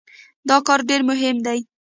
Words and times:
دا 0.49 0.57
کار 0.67 0.79
ډېر 0.89 1.01
مهم 1.09 1.37
دی. 1.45 1.59